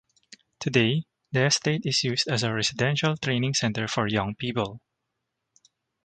Today 0.59 1.03
the 1.31 1.45
estate 1.45 1.85
is 1.85 2.03
used 2.03 2.27
as 2.27 2.41
a 2.41 2.51
residential 2.51 3.15
training 3.17 3.53
centre 3.53 3.87
for 3.87 4.07
young 4.07 4.33
people. 4.33 4.81